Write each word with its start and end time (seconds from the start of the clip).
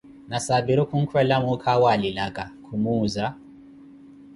Nasapiru 0.29 0.83
khukhuwela 0.89 1.35
muukha 1.43 1.71
awe 1.75 1.87
alilaka, 1.93 2.43
khumuuza. 2.65 3.25